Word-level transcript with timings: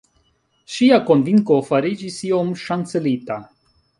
Ŝia 0.75 0.97
konvinko 1.09 1.59
fariĝis 1.67 2.17
iom 2.31 2.51
ŝancelita. 2.65 3.41